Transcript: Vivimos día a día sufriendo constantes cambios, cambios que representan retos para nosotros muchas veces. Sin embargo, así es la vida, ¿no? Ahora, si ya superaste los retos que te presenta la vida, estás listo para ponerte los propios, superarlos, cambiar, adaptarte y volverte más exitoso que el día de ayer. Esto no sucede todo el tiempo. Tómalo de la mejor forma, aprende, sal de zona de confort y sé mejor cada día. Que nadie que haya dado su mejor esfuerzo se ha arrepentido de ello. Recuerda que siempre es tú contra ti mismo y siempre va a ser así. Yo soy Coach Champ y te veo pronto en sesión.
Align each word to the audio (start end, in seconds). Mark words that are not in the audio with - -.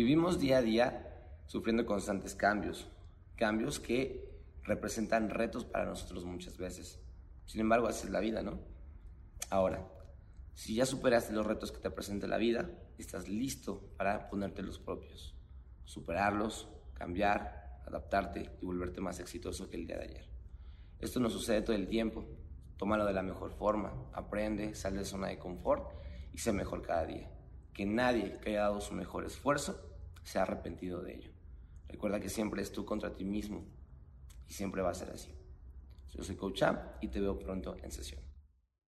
Vivimos 0.00 0.40
día 0.40 0.56
a 0.56 0.62
día 0.62 1.14
sufriendo 1.44 1.84
constantes 1.84 2.34
cambios, 2.34 2.88
cambios 3.36 3.78
que 3.78 4.32
representan 4.62 5.28
retos 5.28 5.66
para 5.66 5.84
nosotros 5.84 6.24
muchas 6.24 6.56
veces. 6.56 6.98
Sin 7.44 7.60
embargo, 7.60 7.86
así 7.86 8.06
es 8.06 8.10
la 8.10 8.20
vida, 8.20 8.42
¿no? 8.42 8.60
Ahora, 9.50 9.86
si 10.54 10.74
ya 10.74 10.86
superaste 10.86 11.34
los 11.34 11.46
retos 11.46 11.70
que 11.70 11.80
te 11.80 11.90
presenta 11.90 12.26
la 12.26 12.38
vida, 12.38 12.70
estás 12.96 13.28
listo 13.28 13.90
para 13.98 14.30
ponerte 14.30 14.62
los 14.62 14.78
propios, 14.78 15.34
superarlos, 15.84 16.70
cambiar, 16.94 17.82
adaptarte 17.86 18.56
y 18.62 18.64
volverte 18.64 19.02
más 19.02 19.20
exitoso 19.20 19.68
que 19.68 19.76
el 19.76 19.86
día 19.86 19.98
de 19.98 20.04
ayer. 20.04 20.30
Esto 20.98 21.20
no 21.20 21.28
sucede 21.28 21.60
todo 21.60 21.76
el 21.76 21.88
tiempo. 21.88 22.24
Tómalo 22.78 23.04
de 23.04 23.12
la 23.12 23.22
mejor 23.22 23.52
forma, 23.52 23.92
aprende, 24.14 24.74
sal 24.74 24.96
de 24.96 25.04
zona 25.04 25.28
de 25.28 25.38
confort 25.38 25.92
y 26.32 26.38
sé 26.38 26.54
mejor 26.54 26.80
cada 26.80 27.04
día. 27.04 27.30
Que 27.80 27.86
nadie 27.86 28.36
que 28.42 28.50
haya 28.50 28.64
dado 28.64 28.82
su 28.82 28.92
mejor 28.92 29.24
esfuerzo 29.24 29.80
se 30.22 30.38
ha 30.38 30.42
arrepentido 30.42 31.00
de 31.00 31.14
ello. 31.14 31.30
Recuerda 31.88 32.20
que 32.20 32.28
siempre 32.28 32.60
es 32.60 32.72
tú 32.72 32.84
contra 32.84 33.14
ti 33.14 33.24
mismo 33.24 33.64
y 34.46 34.52
siempre 34.52 34.82
va 34.82 34.90
a 34.90 34.94
ser 34.94 35.08
así. 35.08 35.34
Yo 36.12 36.22
soy 36.22 36.36
Coach 36.36 36.58
Champ 36.58 36.78
y 37.00 37.08
te 37.08 37.20
veo 37.20 37.38
pronto 37.38 37.78
en 37.82 37.90
sesión. 37.90 38.20